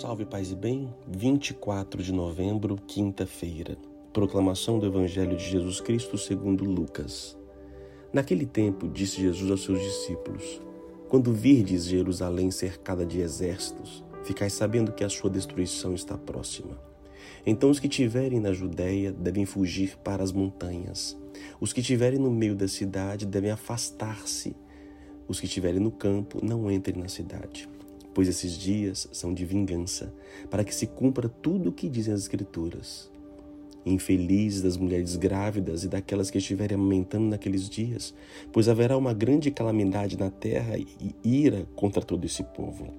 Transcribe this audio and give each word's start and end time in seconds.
Salve 0.00 0.24
Paz 0.24 0.50
e 0.50 0.54
Bem, 0.54 0.88
24 1.06 2.02
de 2.02 2.10
novembro, 2.10 2.78
quinta-feira. 2.86 3.76
Proclamação 4.14 4.78
do 4.78 4.86
Evangelho 4.86 5.36
de 5.36 5.44
Jesus 5.44 5.78
Cristo 5.78 6.16
segundo 6.16 6.64
Lucas. 6.64 7.36
Naquele 8.10 8.46
tempo, 8.46 8.88
disse 8.88 9.20
Jesus 9.20 9.50
aos 9.50 9.62
seus 9.62 9.78
discípulos: 9.78 10.62
Quando 11.10 11.34
virdes 11.34 11.84
Jerusalém 11.84 12.50
cercada 12.50 13.04
de 13.04 13.20
exércitos, 13.20 14.02
ficais 14.24 14.54
sabendo 14.54 14.90
que 14.90 15.04
a 15.04 15.08
sua 15.10 15.28
destruição 15.28 15.92
está 15.92 16.16
próxima. 16.16 16.80
Então 17.44 17.68
os 17.68 17.78
que 17.78 17.86
tiverem 17.86 18.40
na 18.40 18.54
Judéia 18.54 19.12
devem 19.12 19.44
fugir 19.44 19.98
para 19.98 20.22
as 20.22 20.32
montanhas. 20.32 21.14
Os 21.60 21.74
que 21.74 21.82
tiverem 21.82 22.18
no 22.18 22.30
meio 22.30 22.56
da 22.56 22.68
cidade 22.68 23.26
devem 23.26 23.50
afastar-se. 23.50 24.56
Os 25.28 25.38
que 25.38 25.44
estiverem 25.44 25.78
no 25.78 25.90
campo 25.90 26.42
não 26.42 26.70
entrem 26.70 27.02
na 27.02 27.08
cidade 27.10 27.68
pois 28.14 28.28
esses 28.28 28.56
dias 28.56 29.08
são 29.12 29.32
de 29.32 29.44
vingança, 29.44 30.12
para 30.50 30.64
que 30.64 30.74
se 30.74 30.86
cumpra 30.86 31.28
tudo 31.28 31.70
o 31.70 31.72
que 31.72 31.88
dizem 31.88 32.14
as 32.14 32.20
Escrituras. 32.20 33.10
Infeliz 33.84 34.60
das 34.60 34.76
mulheres 34.76 35.16
grávidas 35.16 35.84
e 35.84 35.88
daquelas 35.88 36.30
que 36.30 36.38
estiverem 36.38 36.74
amamentando 36.74 37.26
naqueles 37.26 37.68
dias, 37.68 38.14
pois 38.52 38.68
haverá 38.68 38.96
uma 38.96 39.14
grande 39.14 39.50
calamidade 39.50 40.18
na 40.18 40.30
terra 40.30 40.76
e 40.76 41.14
ira 41.24 41.66
contra 41.74 42.02
todo 42.02 42.24
esse 42.24 42.44
povo. 42.44 42.92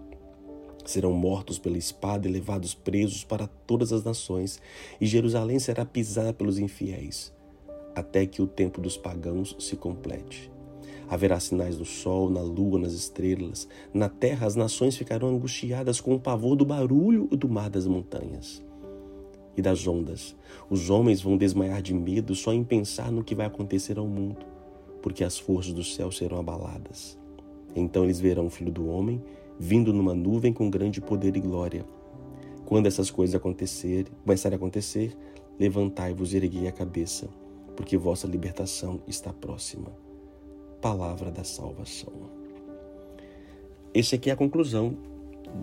Serão 0.84 1.14
mortos 1.14 1.60
pela 1.60 1.78
espada 1.78 2.28
e 2.28 2.32
levados 2.32 2.74
presos 2.74 3.24
para 3.24 3.46
todas 3.46 3.94
as 3.94 4.04
nações, 4.04 4.60
e 5.00 5.06
Jerusalém 5.06 5.60
será 5.60 5.86
pisada 5.86 6.34
pelos 6.34 6.58
infiéis, 6.58 7.32
até 7.96 8.26
que 8.26 8.42
o 8.42 8.48
tempo 8.48 8.82
dos 8.82 8.98
pagãos 8.98 9.56
se 9.60 9.76
complete. 9.76 10.52
Haverá 11.12 11.42
sinais 11.42 11.78
no 11.78 11.84
sol, 11.84 12.30
na 12.30 12.42
lua, 12.42 12.80
nas 12.80 12.94
estrelas. 12.94 13.68
Na 13.94 14.08
terra 14.08 14.48
as 14.48 14.56
nações 14.56 14.96
ficarão 14.96 15.28
angustiadas 15.28 16.00
com 16.00 16.16
o 16.16 16.20
pavor 16.20 16.56
do 16.56 16.64
barulho 16.64 17.28
do 17.28 17.50
mar 17.50 17.70
das 17.70 17.86
montanhas 17.86 18.64
e 19.58 19.62
das 19.62 19.86
ondas. 19.86 20.34
Os 20.70 20.90
homens 20.90 21.22
vão 21.22 21.36
desmaiar 21.36 21.82
de 21.82 21.94
medo 21.94 22.34
só 22.34 22.54
em 22.54 22.64
pensar 22.64 23.12
no 23.12 23.26
que 23.26 23.36
vai 23.36 23.46
acontecer 23.46 23.98
ao 23.98 24.08
mundo, 24.08 24.46
porque 25.02 25.22
as 25.22 25.38
forças 25.38 25.74
do 25.74 25.84
céu 25.84 26.10
serão 26.14 26.40
abaladas. 26.40 27.20
Então 27.76 28.06
eles 28.06 28.22
verão 28.22 28.46
o 28.46 28.50
Filho 28.50 28.72
do 28.72 28.88
Homem 28.88 29.22
vindo 29.60 29.92
numa 29.92 30.16
nuvem 30.16 30.54
com 30.54 30.70
grande 30.70 31.02
poder 31.02 31.36
e 31.36 31.42
glória. 31.42 31.84
Quando 32.66 32.88
essas 32.88 33.12
coisas 33.12 33.36
acontecerem, 33.36 34.14
começarem 34.24 34.56
a 34.56 34.58
acontecer, 34.58 35.14
levantai-vos 35.60 36.34
e 36.34 36.38
erguei 36.38 36.70
a 36.70 36.72
cabeça, 36.72 37.28
porque 37.76 37.98
vossa 37.98 38.28
libertação 38.28 39.02
está 39.06 39.34
próxima 39.34 39.92
palavra 40.82 41.30
da 41.32 41.44
salvação. 41.44 42.12
Esse 43.94 44.16
aqui 44.16 44.30
é 44.30 44.34
a 44.34 44.36
conclusão 44.36 44.98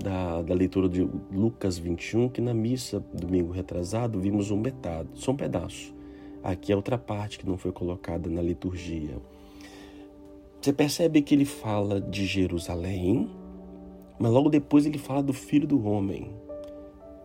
da, 0.03 0.43
da 0.43 0.55
leitura 0.55 0.89
de 0.89 1.03
Lucas 1.33 1.77
21, 1.77 2.29
que 2.29 2.41
na 2.41 2.55
missa, 2.55 3.03
domingo 3.13 3.51
retrasado, 3.51 4.21
vimos 4.21 4.51
um 4.51 4.57
metade, 4.59 5.09
só 5.15 5.33
um 5.33 5.37
pedaço. 5.37 5.93
Aqui 6.43 6.73
é 6.73 6.77
outra 6.77 6.97
parte 6.97 7.39
que 7.39 7.47
não 7.47 7.57
foi 7.57 7.73
colocada 7.73 8.31
na 8.31 8.41
liturgia. 8.41 9.17
Você 10.61 10.73
percebe 10.73 11.21
que 11.21 11.35
ele 11.35 11.45
fala 11.45 12.01
de 12.01 12.25
Jerusalém, 12.25 13.29
mas 14.19 14.31
logo 14.31 14.49
depois 14.49 14.87
ele 14.87 14.99
fala 14.99 15.23
do 15.23 15.33
Filho 15.33 15.67
do 15.67 15.85
Homem. 15.85 16.31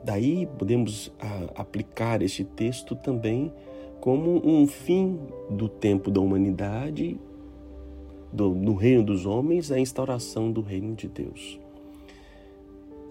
Daí 0.03 0.47
podemos 0.57 1.11
a, 1.19 1.61
aplicar 1.61 2.21
este 2.21 2.43
texto 2.43 2.95
também 2.95 3.53
como 3.99 4.41
um 4.45 4.65
fim 4.67 5.19
do 5.49 5.69
tempo 5.69 6.09
da 6.09 6.19
humanidade 6.19 7.19
do, 8.33 8.73
reino 8.73 9.03
dos 9.03 9.25
homens 9.25 9.71
à 9.71 9.79
instauração 9.79 10.51
do 10.51 10.61
reino 10.61 10.95
de 10.95 11.07
Deus. 11.07 11.59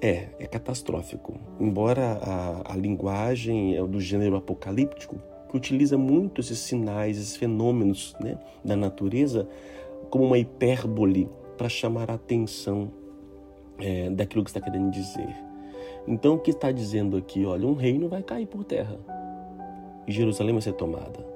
É, 0.00 0.28
é 0.40 0.46
catastrófico. 0.46 1.38
Embora 1.60 2.18
a, 2.20 2.72
a 2.72 2.76
linguagem 2.76 3.76
é 3.76 3.86
do 3.86 4.00
gênero 4.00 4.34
apocalíptico, 4.34 5.16
que 5.48 5.56
utiliza 5.56 5.96
muito 5.96 6.40
esses 6.40 6.58
sinais, 6.58 7.16
esses 7.16 7.36
fenômenos 7.36 8.16
né, 8.20 8.36
da 8.64 8.74
natureza, 8.74 9.48
como 10.10 10.24
uma 10.24 10.38
hipérbole 10.38 11.28
para 11.56 11.68
chamar 11.68 12.10
a 12.10 12.14
atenção 12.14 12.90
é, 13.78 14.10
daquilo 14.10 14.42
que 14.42 14.50
está 14.50 14.60
querendo 14.60 14.90
dizer. 14.90 15.28
Então, 16.08 16.34
o 16.34 16.38
que 16.38 16.50
está 16.50 16.72
dizendo 16.72 17.16
aqui? 17.16 17.44
Olha, 17.46 17.66
um 17.66 17.74
reino 17.74 18.08
vai 18.08 18.24
cair 18.24 18.46
por 18.46 18.64
terra 18.64 18.98
e 20.04 20.10
Jerusalém 20.10 20.52
vai 20.52 20.62
ser 20.62 20.72
tomada 20.72 21.32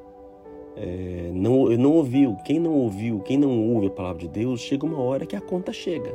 é, 0.77 1.31
não, 1.33 1.71
não 1.71 1.93
ouviu, 1.93 2.37
quem 2.45 2.61
não 2.61 2.73
ouviu, 2.73 3.21
quem 3.21 3.39
não 3.39 3.73
ouve 3.73 3.87
a 3.87 3.91
palavra 3.91 4.21
de 4.21 4.29
Deus, 4.29 4.61
chega 4.61 4.85
uma 4.85 5.01
hora 5.01 5.25
que 5.25 5.35
a 5.35 5.41
conta 5.41 5.73
chega. 5.73 6.15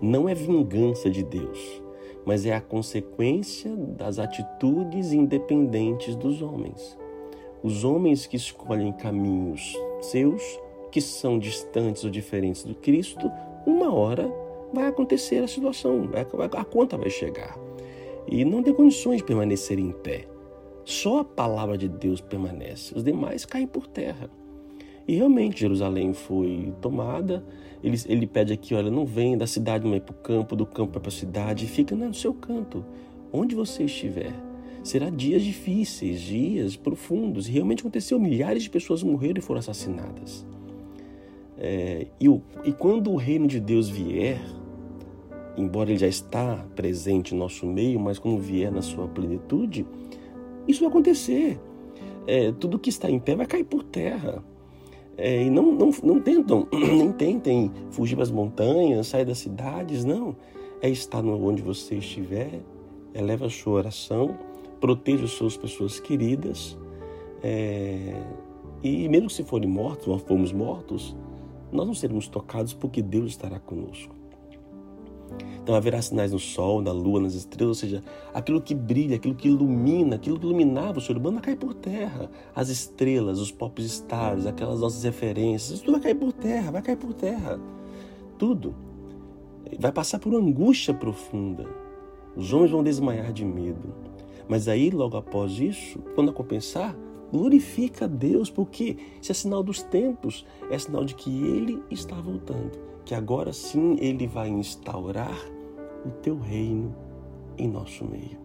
Não 0.00 0.28
é 0.28 0.34
vingança 0.34 1.10
de 1.10 1.24
Deus, 1.24 1.82
mas 2.24 2.46
é 2.46 2.54
a 2.54 2.60
consequência 2.60 3.74
das 3.74 4.20
atitudes 4.20 5.12
independentes 5.12 6.14
dos 6.14 6.40
homens. 6.40 6.96
Os 7.62 7.82
homens 7.82 8.26
que 8.26 8.36
escolhem 8.36 8.92
caminhos 8.92 9.76
seus, 10.00 10.42
que 10.92 11.00
são 11.00 11.38
distantes 11.38 12.04
ou 12.04 12.10
diferentes 12.10 12.62
do 12.62 12.76
Cristo, 12.76 13.28
uma 13.66 13.92
hora 13.92 14.32
vai 14.72 14.86
acontecer 14.86 15.42
a 15.42 15.48
situação, 15.48 16.08
a 16.56 16.64
conta 16.64 16.96
vai 16.96 17.10
chegar. 17.10 17.58
E 18.28 18.44
não 18.44 18.62
tem 18.62 18.72
condições 18.72 19.16
de 19.16 19.24
permanecer 19.24 19.78
em 19.78 19.90
pé. 19.90 20.26
Só 20.88 21.18
a 21.18 21.24
palavra 21.24 21.76
de 21.76 21.86
Deus 21.86 22.18
permanece, 22.18 22.94
os 22.96 23.04
demais 23.04 23.44
caem 23.44 23.66
por 23.66 23.86
terra. 23.86 24.30
E 25.06 25.16
realmente 25.16 25.60
Jerusalém 25.60 26.14
foi 26.14 26.72
tomada. 26.80 27.44
Ele, 27.84 27.98
ele 28.06 28.26
pede 28.26 28.54
aqui: 28.54 28.74
olha, 28.74 28.90
não 28.90 29.04
vem 29.04 29.36
da 29.36 29.46
cidade 29.46 29.86
não 29.86 29.94
é 29.94 30.00
para 30.00 30.14
o 30.14 30.16
campo, 30.16 30.56
do 30.56 30.64
campo 30.64 30.98
para 30.98 31.08
a 31.08 31.12
cidade, 31.12 31.66
fica 31.66 31.94
no 31.94 32.14
seu 32.14 32.32
canto, 32.32 32.86
onde 33.30 33.54
você 33.54 33.84
estiver. 33.84 34.32
Será 34.82 35.10
dias 35.10 35.42
difíceis, 35.42 36.22
dias 36.22 36.74
profundos. 36.74 37.48
E 37.48 37.52
realmente 37.52 37.80
aconteceu: 37.80 38.18
milhares 38.18 38.62
de 38.62 38.70
pessoas 38.70 39.02
morreram 39.02 39.40
e 39.40 39.42
foram 39.42 39.58
assassinadas. 39.58 40.46
É, 41.58 42.06
e, 42.18 42.30
o, 42.30 42.40
e 42.64 42.72
quando 42.72 43.10
o 43.10 43.16
reino 43.16 43.46
de 43.46 43.60
Deus 43.60 43.90
vier, 43.90 44.40
embora 45.54 45.90
ele 45.90 45.98
já 45.98 46.08
está 46.08 46.64
presente 46.74 47.34
no 47.34 47.40
nosso 47.40 47.66
meio, 47.66 48.00
mas 48.00 48.18
quando 48.18 48.40
vier 48.40 48.72
na 48.72 48.80
sua 48.80 49.06
plenitude, 49.06 49.84
isso 50.68 50.80
vai 50.80 50.90
acontecer. 50.90 51.58
É, 52.26 52.52
tudo 52.52 52.78
que 52.78 52.90
está 52.90 53.10
em 53.10 53.18
pé 53.18 53.34
vai 53.34 53.46
cair 53.46 53.64
por 53.64 53.82
terra. 53.82 54.44
É, 55.16 55.42
e 55.42 55.50
não, 55.50 55.72
não, 55.72 55.90
não 56.04 56.20
tentam, 56.20 56.68
nem 56.70 57.10
tentem 57.10 57.72
fugir 57.90 58.14
para 58.14 58.22
as 58.22 58.30
montanhas, 58.30 59.08
sair 59.08 59.24
das 59.24 59.38
cidades, 59.38 60.04
não. 60.04 60.36
É 60.80 60.88
estar 60.88 61.24
onde 61.24 61.60
você 61.62 61.96
estiver, 61.96 62.60
eleva 63.12 63.46
a 63.46 63.50
sua 63.50 63.72
oração, 63.72 64.38
proteja 64.80 65.24
as 65.24 65.32
suas 65.32 65.56
pessoas 65.56 65.98
queridas. 65.98 66.78
É, 67.42 68.14
e 68.82 69.08
mesmo 69.08 69.28
se 69.28 69.42
forem 69.42 69.68
mortos, 69.68 70.06
ou 70.06 70.18
formos 70.18 70.52
mortos, 70.52 71.16
nós 71.72 71.86
não 71.86 71.94
seremos 71.94 72.28
tocados 72.28 72.72
porque 72.72 73.02
Deus 73.02 73.30
estará 73.30 73.58
conosco. 73.58 74.17
Então 75.62 75.74
haverá 75.74 76.00
sinais 76.00 76.32
no 76.32 76.38
sol, 76.38 76.80
na 76.80 76.92
lua, 76.92 77.20
nas 77.20 77.34
estrelas, 77.34 77.68
ou 77.68 77.74
seja, 77.74 78.02
aquilo 78.32 78.60
que 78.60 78.74
brilha, 78.74 79.16
aquilo 79.16 79.34
que 79.34 79.48
ilumina, 79.48 80.16
aquilo 80.16 80.38
que 80.38 80.46
iluminava 80.46 80.98
o 80.98 81.00
ser 81.00 81.16
humano 81.16 81.34
vai 81.34 81.44
cair 81.44 81.56
por 81.56 81.74
terra. 81.74 82.30
As 82.54 82.68
estrelas, 82.68 83.38
os 83.38 83.52
pop 83.52 83.80
stars, 83.82 84.46
aquelas 84.46 84.80
nossas 84.80 85.02
referências, 85.02 85.80
tudo 85.80 85.92
vai 85.92 86.00
cair 86.00 86.14
por 86.14 86.32
terra, 86.32 86.70
vai 86.70 86.82
cair 86.82 86.96
por 86.96 87.12
terra. 87.12 87.60
Tudo. 88.38 88.74
Vai 89.78 89.92
passar 89.92 90.18
por 90.18 90.32
uma 90.32 90.40
angústia 90.40 90.94
profunda. 90.94 91.66
Os 92.34 92.52
homens 92.52 92.70
vão 92.70 92.82
desmaiar 92.82 93.32
de 93.32 93.44
medo. 93.44 93.94
Mas 94.48 94.68
aí, 94.68 94.88
logo 94.90 95.16
após 95.16 95.58
isso, 95.58 95.98
quando 96.14 96.30
a 96.30 96.32
compensar, 96.32 96.96
glorifica 97.30 98.06
a 98.06 98.08
Deus, 98.08 98.50
porque 98.50 98.96
isso 99.20 99.30
é 99.30 99.34
sinal 99.34 99.62
dos 99.62 99.82
tempos, 99.82 100.46
é 100.70 100.78
sinal 100.78 101.04
de 101.04 101.14
que 101.14 101.30
Ele 101.30 101.82
está 101.90 102.16
voltando, 102.16 102.78
que 103.08 103.14
agora 103.14 103.54
sim 103.54 103.96
Ele 104.00 104.26
vai 104.26 104.50
instaurar 104.50 105.34
o 106.04 106.10
teu 106.20 106.38
reino 106.38 106.94
em 107.56 107.66
nosso 107.66 108.04
meio. 108.04 108.36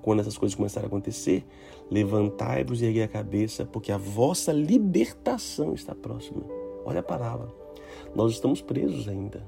Quando 0.00 0.20
essas 0.20 0.38
coisas 0.38 0.54
começarem 0.54 0.86
a 0.86 0.86
acontecer, 0.86 1.44
levantai-vos 1.90 2.80
e 2.80 2.84
erguei 2.84 3.02
a 3.02 3.08
cabeça, 3.08 3.64
porque 3.64 3.90
a 3.90 3.98
vossa 3.98 4.52
libertação 4.52 5.74
está 5.74 5.92
próxima. 5.92 6.40
Olha 6.84 7.00
a 7.00 7.02
palavra. 7.02 7.48
Nós 8.14 8.30
estamos 8.34 8.62
presos 8.62 9.08
ainda. 9.08 9.44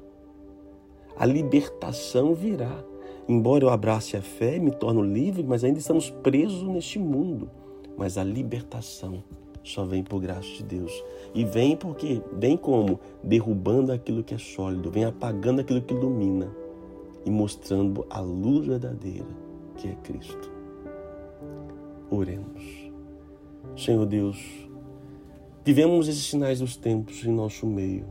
A 1.17 1.25
libertação 1.25 2.35
virá. 2.35 2.85
Embora 3.29 3.63
eu 3.63 3.69
abrace 3.71 4.17
a 4.17 4.23
fé, 4.23 4.59
me 4.59 4.73
torno 4.73 5.05
livre, 5.05 5.45
mas 5.45 5.63
ainda 5.63 5.79
estamos 5.79 6.11
presos 6.11 6.65
neste 6.65 6.99
mundo. 6.99 7.49
Mas 7.97 8.19
a 8.19 8.25
libertação 8.25 9.23
só 9.65 9.85
vem 9.85 10.05
por 10.05 10.21
graça 10.21 10.49
de 10.49 10.63
Deus. 10.63 10.93
E 11.35 11.45
vem 11.45 11.77
porque 11.77 12.23
vem 12.39 12.57
como 12.57 13.01
derrubando 13.23 13.91
aquilo 13.91 14.23
que 14.23 14.35
é 14.35 14.39
sólido, 14.39 14.91
vem 14.91 15.05
apagando 15.05 15.63
aquilo 15.63 15.81
que 15.81 15.95
ilumina 15.95 16.55
e 17.25 17.31
mostrando 17.31 18.07
a 18.11 18.21
luz 18.21 18.67
verdadeira 18.67 19.27
que 19.77 19.89
é 19.89 19.95
Cristo. 19.97 20.53
Oremos. 22.11 22.63
Senhor 23.77 24.07
Deus, 24.07 24.39
vivemos 25.65 26.07
esses 26.07 26.27
sinais 26.27 26.61
dos 26.61 26.77
tempos 26.77 27.25
em 27.25 27.33
nosso 27.33 27.67
meio 27.67 28.07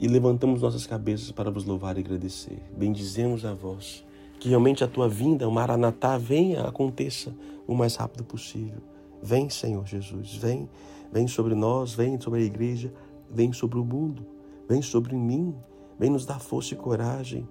e 0.00 0.08
levantamos 0.08 0.62
nossas 0.62 0.86
cabeças 0.86 1.30
para 1.30 1.50
vos 1.50 1.64
louvar 1.64 1.96
e 1.96 2.00
agradecer. 2.00 2.58
Bendizemos 2.76 3.44
a 3.44 3.54
vós 3.54 4.04
Que 4.40 4.48
realmente 4.48 4.82
a 4.82 4.88
tua 4.88 5.08
vinda, 5.08 5.48
o 5.48 5.52
Maranatá, 5.52 6.18
venha, 6.18 6.62
aconteça 6.62 7.32
o 7.66 7.74
mais 7.74 7.94
rápido 7.96 8.24
possível. 8.24 8.93
Vem, 9.26 9.48
Senhor 9.48 9.86
Jesus, 9.86 10.34
vem, 10.34 10.68
vem 11.10 11.26
sobre 11.26 11.54
nós, 11.54 11.94
vem 11.94 12.20
sobre 12.20 12.40
a 12.42 12.44
igreja, 12.44 12.92
vem 13.30 13.54
sobre 13.54 13.78
o 13.78 13.84
mundo, 13.84 14.26
vem 14.68 14.82
sobre 14.82 15.16
mim, 15.16 15.54
vem 15.98 16.10
nos 16.10 16.26
dar 16.26 16.38
força 16.38 16.74
e 16.74 16.76
coragem, 16.76 17.48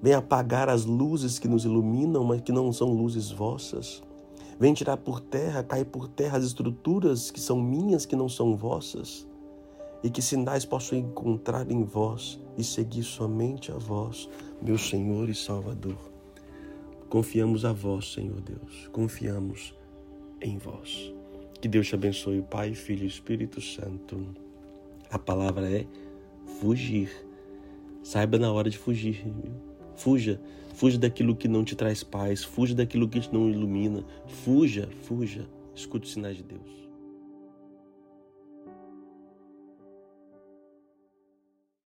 vem 0.00 0.14
apagar 0.14 0.70
as 0.70 0.86
luzes 0.86 1.38
que 1.38 1.46
nos 1.46 1.66
iluminam, 1.66 2.24
mas 2.24 2.40
que 2.40 2.50
não 2.50 2.72
são 2.72 2.94
luzes 2.94 3.30
vossas. 3.30 4.02
Vem 4.58 4.72
tirar 4.72 4.96
por 4.96 5.20
terra, 5.20 5.62
cair 5.62 5.84
por 5.84 6.08
terra 6.08 6.38
as 6.38 6.44
estruturas 6.44 7.30
que 7.30 7.38
são 7.38 7.60
minhas, 7.60 8.06
que 8.06 8.16
não 8.16 8.26
são 8.26 8.56
vossas 8.56 9.28
e 10.02 10.08
que 10.08 10.22
sinais 10.22 10.64
posso 10.64 10.94
encontrar 10.94 11.70
em 11.70 11.84
vós 11.84 12.40
e 12.56 12.64
seguir 12.64 13.02
somente 13.02 13.70
a 13.70 13.76
vós, 13.76 14.26
meu 14.62 14.78
Senhor 14.78 15.28
e 15.28 15.34
Salvador. 15.34 15.98
Confiamos 17.10 17.66
a 17.66 17.74
vós, 17.74 18.10
Senhor 18.10 18.40
Deus, 18.40 18.88
confiamos 18.90 19.78
em 20.40 20.58
vós. 20.58 21.12
Que 21.60 21.68
Deus 21.68 21.88
te 21.88 21.94
abençoe, 21.94 22.42
Pai, 22.42 22.74
Filho 22.74 23.04
e 23.04 23.06
Espírito 23.06 23.60
Santo. 23.60 24.26
A 25.10 25.18
palavra 25.18 25.70
é 25.70 25.86
fugir. 26.60 27.10
Saiba 28.02 28.38
na 28.38 28.50
hora 28.50 28.70
de 28.70 28.78
fugir. 28.78 29.24
Fuja, 29.94 30.40
fuja 30.74 30.98
daquilo 30.98 31.36
que 31.36 31.48
não 31.48 31.64
te 31.64 31.76
traz 31.76 32.02
paz, 32.02 32.42
fuja 32.42 32.74
daquilo 32.74 33.08
que 33.08 33.20
não 33.32 33.50
ilumina. 33.50 34.04
Fuja, 34.26 34.88
fuja. 35.02 35.46
Escute 35.74 36.06
os 36.06 36.12
sinais 36.12 36.36
de 36.36 36.42
Deus. 36.42 36.89